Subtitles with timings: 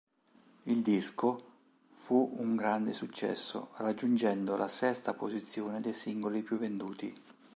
[0.63, 1.49] Il disco
[1.93, 7.15] fu un grande successo, raggiungendo la sesta posizione dei singoli più venduti..